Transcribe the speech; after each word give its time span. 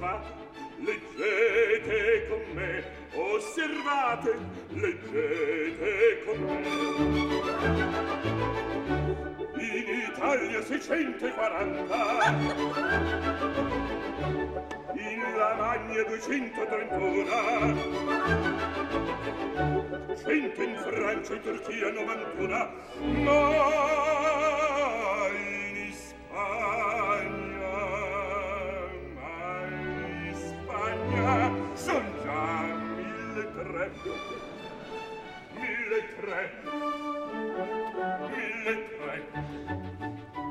osservate 0.00 0.32
leggete 0.78 2.26
con 2.28 2.40
me 2.54 2.84
osservate 3.12 4.38
leggete 4.68 6.22
con 6.24 6.38
me. 6.44 6.60
In 9.58 9.88
Italia 10.08 10.62
640 10.62 11.84
in 14.94 15.20
Lamagna 15.36 16.02
231 16.04 17.76
100 20.16 20.62
in 20.62 20.76
Francia 20.76 21.34
e 21.34 21.40
Turchia 21.40 21.90
91 21.90 22.70
ma 23.22 24.49
tre 33.64 33.90
Mille 35.52 36.00
tre. 36.16 36.50
Mille 38.30 38.74
tre. 38.96 39.14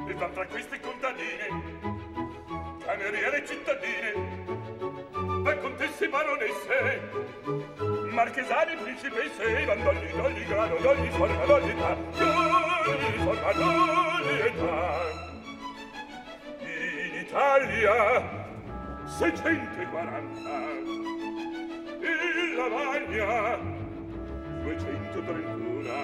E 0.07 0.13
va 0.13 0.27
tra 0.29 0.45
queste 0.45 0.79
contadine 0.79 1.47
cameriere 2.85 3.45
cittadine 3.45 4.13
va 5.43 5.55
contesse 5.57 6.09
baronesse 6.09 7.01
marchesani 8.11 8.75
principesse 8.77 9.65
van 9.65 9.83
d'ogni 9.83 10.11
d'ogni 10.11 10.45
grado 10.45 10.75
d'ogni 10.81 11.09
forma 11.11 11.45
d'ogni 11.45 11.69
età 11.69 11.95
d'ogni 12.85 13.17
forma 13.25 13.51
d'ogni 13.53 14.39
età. 14.49 14.77
In 16.61 17.15
Italia 17.25 17.95
seicento 19.05 19.81
e 19.81 19.85
lavagna 22.59 23.57
duecento 24.63 25.19
trentuna 25.23 26.01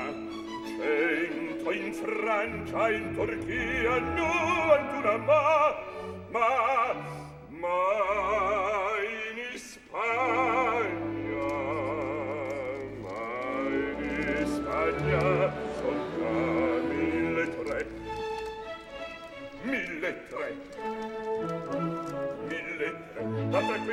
cento 0.78 1.72
in 1.72 1.94
Francia 1.94 2.90
in 2.92 3.14
Turchia 3.14 4.00
91 4.00 5.18
ma 5.18 5.76
ma 6.32 6.52
ma 7.62 7.80
in 9.04 9.60
Spagna 9.60 11.52
ma 13.04 13.20
in 13.68 14.46
Spagna 14.56 15.65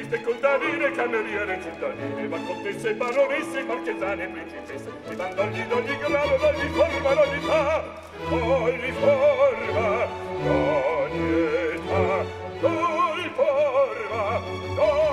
Riviste 0.02 0.21
contadine, 0.25 0.90
cameriere, 0.90 1.61
cittadine, 1.62 2.26
ma 2.26 2.37
contesse, 2.38 2.92
baronesse, 2.94 3.62
marchesane, 3.62 4.26
principesse, 4.26 4.90
di 5.09 5.14
bandogli 5.14 5.62
d'ogni 5.66 5.97
grado, 5.97 6.37
d'ogni 6.38 6.68
forma, 6.71 7.14
d'ogni 7.14 7.38
età, 7.38 7.85
ogni 8.28 8.92
forma, 8.99 10.09
d'ogni 10.42 11.30
età, 11.76 12.25
d'ogni 12.59 13.30
forma, 13.37 14.40
d'ogni 14.75 15.12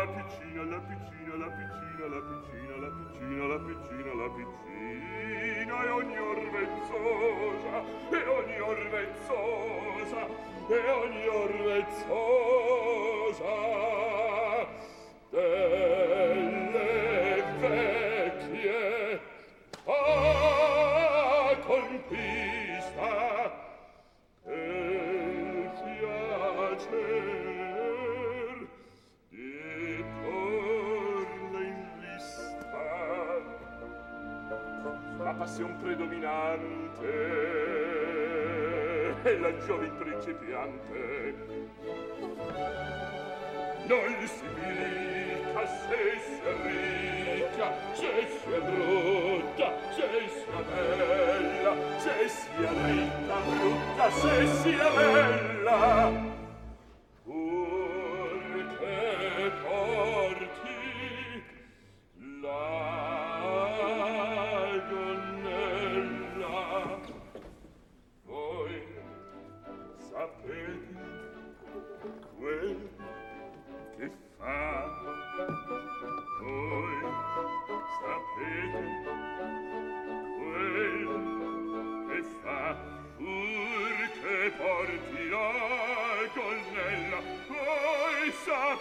la 0.00 0.06
piccina, 0.06 0.62
la 0.64 0.80
piccina, 0.80 1.36
la 1.36 1.50
piccina, 1.50 2.06
la 2.08 2.20
piccina, 2.24 2.74
la 2.80 2.88
piccina, 2.88 3.44
la 3.46 3.58
piccina, 3.58 4.14
la 4.14 4.28
piccina, 4.30 5.74
e 5.84 5.90
ogni 5.90 6.16
orvezzosa, 6.16 7.74
e 8.08 8.24
ogni 8.26 8.60
orvezzosa, 8.60 10.20
e 10.68 10.90
ogni 10.90 11.26
orvezzosa. 11.26 12.08
Eh. 15.32 15.89
e 39.22 39.38
la 39.38 39.56
giovin 39.66 39.96
principiante 39.98 41.34
noi 43.86 44.26
si 44.26 44.44
milica 44.54 45.66
se 45.66 46.02
sia 46.24 46.52
ricca 46.62 47.68
se 47.92 48.12
sia 48.38 48.60
brutta 48.60 49.68
se 49.90 50.08
sia 50.28 50.60
bella 50.70 51.72
se 51.98 52.28
sia 52.28 52.70
ricca 52.86 53.36
brutta 53.46 54.10
se 54.10 54.46
sia 54.62 54.88
bella. 54.90 56.29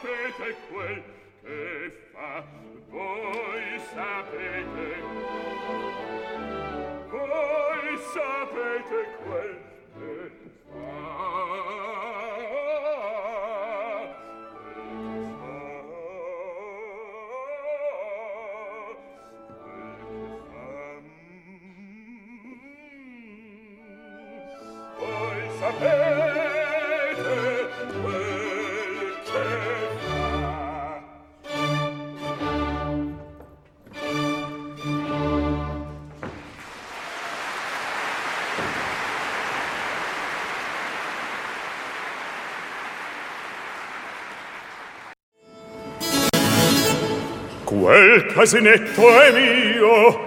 sapete 0.01 0.55
quel 0.69 1.03
quel 47.99 48.25
casinetto 48.27 49.21
è 49.21 49.31
mio 49.31 50.19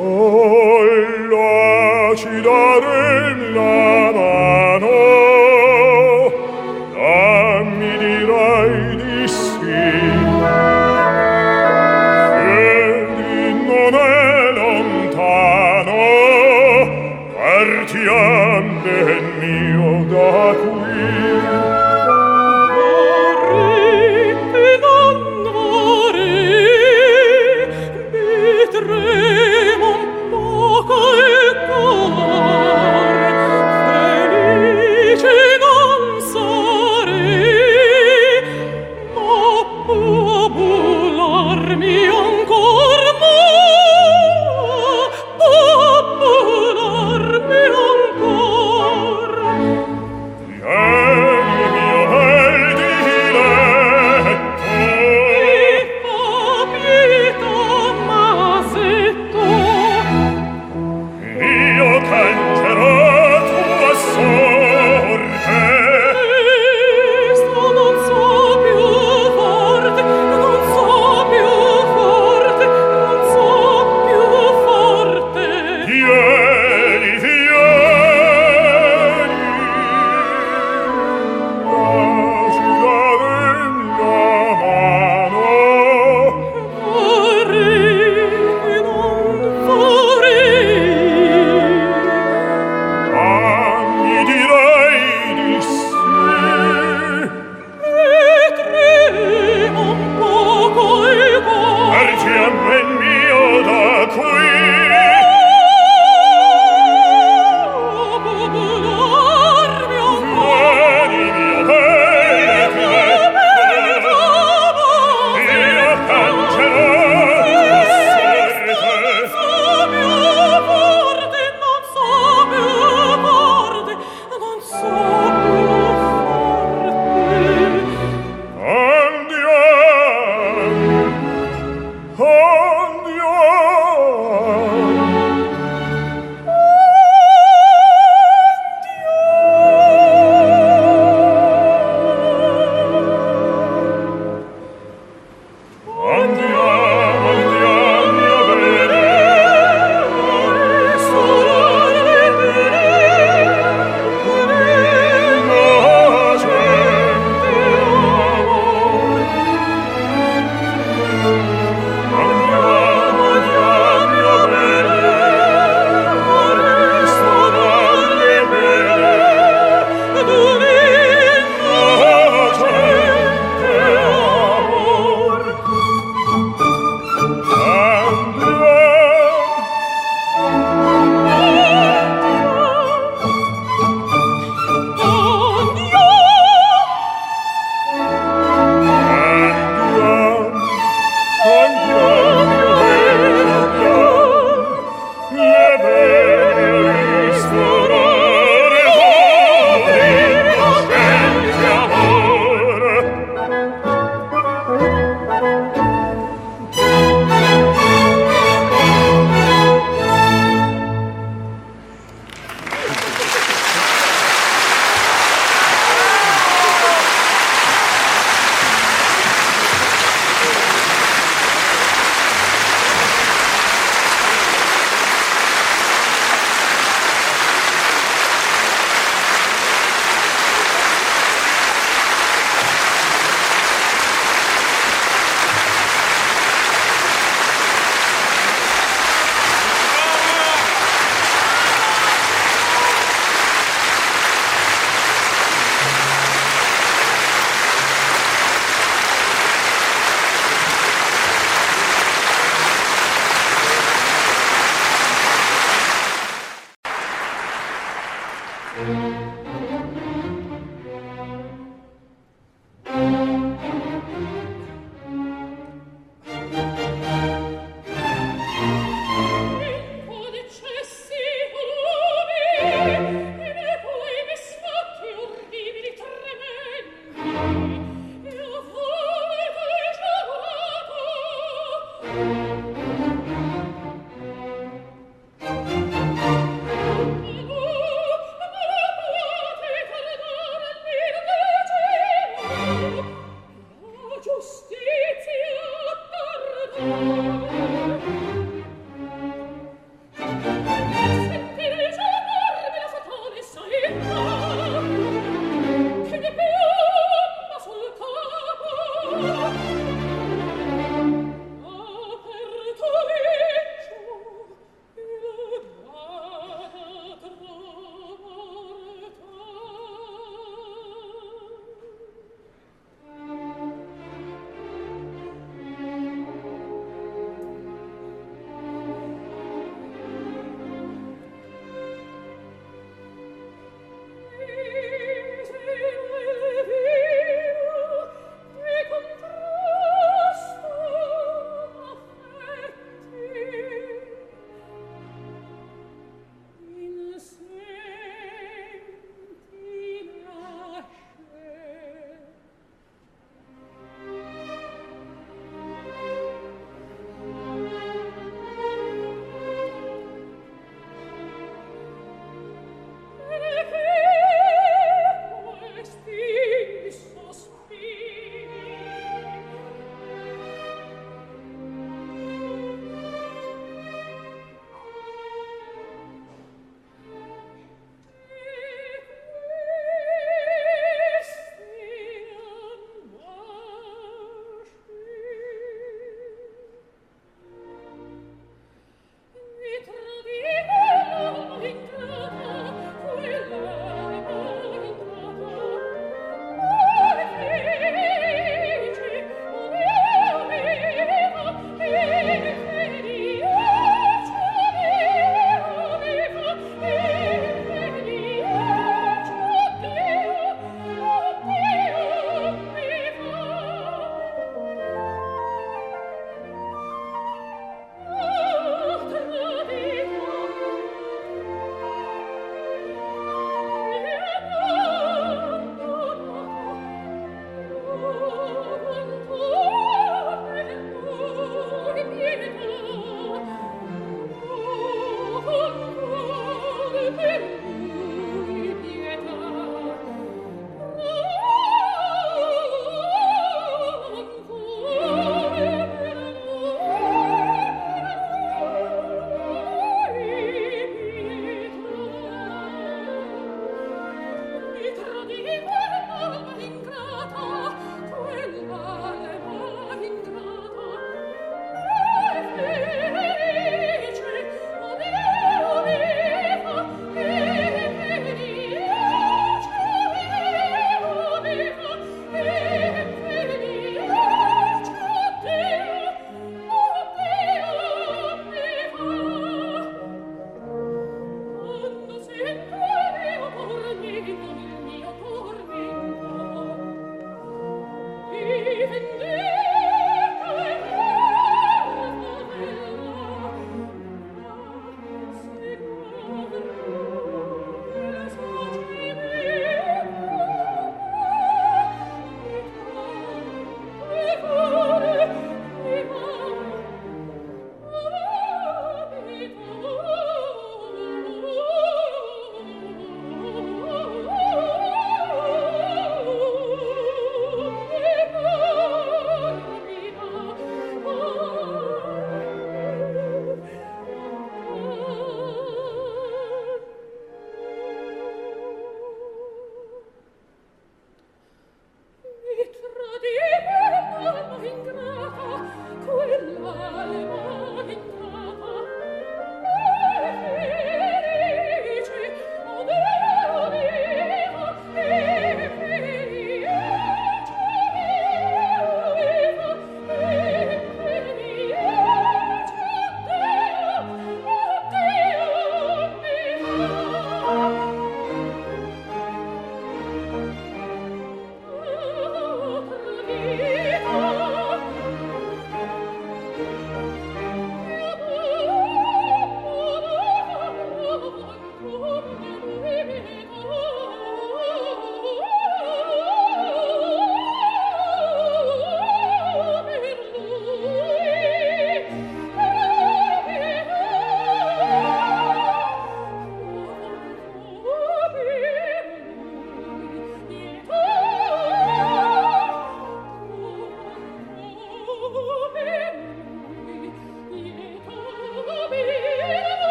Oh, 0.00 0.84
la 1.30 2.14
ci 2.16 2.40
darem 2.42 3.54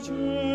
Virgin. 0.00 0.49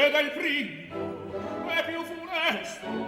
ed 0.00 0.14
è 0.14 0.22
il 0.22 0.30
primo 0.30 1.70
e 1.70 1.84
più 1.84 2.02
funesto 2.04 3.07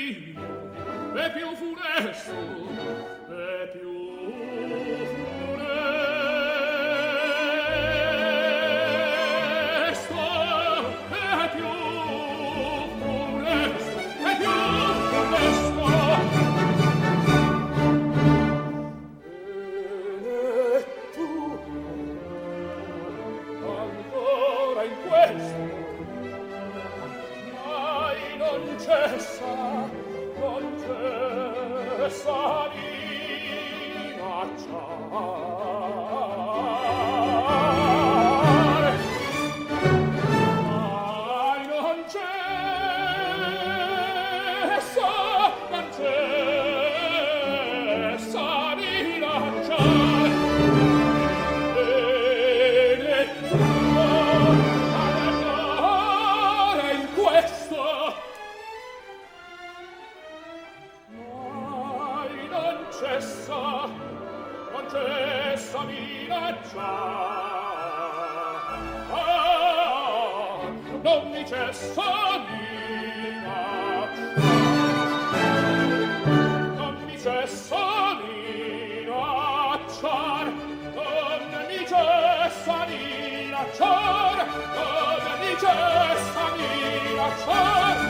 sereno 0.00 1.14
e 1.14 1.30
più 1.30 1.54
funesto 1.54 2.79
冲 87.38 88.09